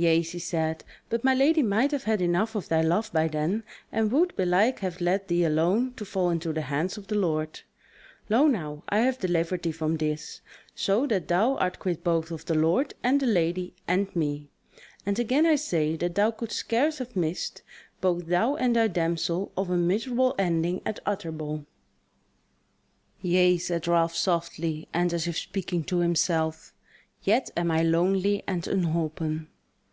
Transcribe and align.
"Yea," 0.00 0.22
she 0.22 0.38
said, 0.38 0.82
"but 1.10 1.22
my 1.24 1.34
lady 1.34 1.62
might 1.62 1.90
have 1.90 2.04
had 2.04 2.22
enough 2.22 2.54
of 2.54 2.70
thy 2.70 2.80
love 2.80 3.12
by 3.12 3.28
then, 3.28 3.62
and 3.92 4.10
would 4.10 4.34
belike 4.34 4.78
have 4.78 4.98
let 4.98 5.28
thee 5.28 5.44
alone 5.44 5.92
to 5.92 6.06
fall 6.06 6.30
into 6.30 6.54
the 6.54 6.62
hands 6.62 6.96
of 6.96 7.06
the 7.08 7.14
Lord. 7.14 7.60
Lo 8.30 8.46
now! 8.46 8.82
I 8.88 9.00
have 9.00 9.18
delivered 9.18 9.62
thee 9.62 9.72
from 9.72 9.98
this, 9.98 10.40
so 10.74 11.06
that 11.08 11.28
thou 11.28 11.56
art 11.56 11.78
quit 11.78 12.02
both 12.02 12.30
of 12.30 12.46
the 12.46 12.54
Lord 12.54 12.94
and 13.02 13.20
the 13.20 13.26
lady 13.26 13.74
and 13.86 14.08
me: 14.16 14.48
and 15.04 15.18
again 15.18 15.44
I 15.44 15.56
say 15.56 15.96
that 15.96 16.14
thou 16.14 16.30
couldst 16.30 16.56
scarce 16.56 16.96
have 16.96 17.14
missed, 17.14 17.60
both 18.00 18.24
thou 18.28 18.54
and 18.56 18.76
thy 18.76 18.88
damsel, 18.88 19.52
of 19.54 19.68
a 19.68 19.76
miserable 19.76 20.34
ending 20.38 20.80
at 20.86 20.98
Utterbol." 21.04 21.66
"Yea," 23.20 23.58
said 23.58 23.86
Ralph, 23.86 24.14
softly, 24.16 24.88
and 24.94 25.12
as 25.12 25.26
if 25.28 25.36
speaking 25.36 25.84
to 25.84 25.98
himself, 25.98 26.72
"yet 27.22 27.50
am 27.54 27.70
I 27.70 27.82
lonely 27.82 28.42
and 28.46 28.66
unholpen." 28.66 29.48